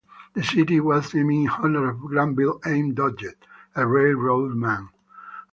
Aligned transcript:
The 0.33 0.41
city 0.41 0.79
was 0.79 1.13
named 1.13 1.29
in 1.31 1.47
honor 1.47 1.91
of 1.91 1.99
Granville 2.01 2.59
M. 2.65 2.95
Dodge, 2.95 3.35
a 3.75 3.85
railroad 3.85 4.55
man. 4.55 4.89